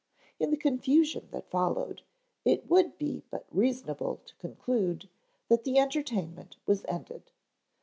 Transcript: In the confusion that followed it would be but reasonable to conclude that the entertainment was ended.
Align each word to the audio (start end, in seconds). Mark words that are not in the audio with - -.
In 0.39 0.49
the 0.49 0.57
confusion 0.57 1.27
that 1.29 1.51
followed 1.51 2.01
it 2.43 2.67
would 2.67 2.97
be 2.97 3.21
but 3.29 3.45
reasonable 3.51 4.19
to 4.25 4.33
conclude 4.37 5.07
that 5.47 5.63
the 5.63 5.77
entertainment 5.77 6.55
was 6.65 6.83
ended. 6.87 7.29